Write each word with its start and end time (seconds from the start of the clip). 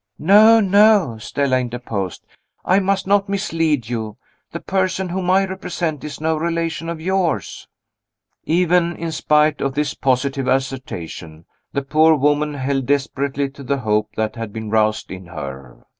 "No, 0.17 0.59
no!" 0.59 1.19
Stella 1.19 1.59
interposed; 1.59 2.25
"I 2.65 2.79
must 2.79 3.05
not 3.05 3.29
mislead 3.29 3.87
you. 3.87 4.17
The 4.51 4.59
person 4.59 5.09
whom 5.09 5.29
I 5.29 5.45
represent 5.45 6.03
is 6.03 6.19
no 6.19 6.35
relation 6.37 6.89
of 6.89 6.99
yours." 6.99 7.67
Even 8.45 8.95
in 8.95 9.11
spite 9.11 9.61
of 9.61 9.75
this 9.75 9.93
positive 9.93 10.47
assertion, 10.47 11.45
the 11.73 11.83
poor 11.83 12.15
woman 12.15 12.55
held 12.55 12.87
desperately 12.87 13.47
to 13.51 13.61
the 13.61 13.77
hope 13.77 14.15
that 14.15 14.35
had 14.35 14.51
been 14.51 14.71
roused 14.71 15.11
in 15.11 15.27
her. 15.27 15.85